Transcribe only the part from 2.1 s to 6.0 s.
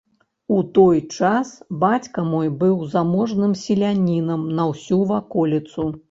мой быў заможным селянінам на ўсю ваколіцу.